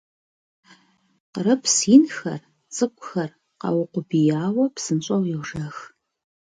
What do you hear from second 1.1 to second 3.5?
Къырыпс инхэр, цӀыкӀухэр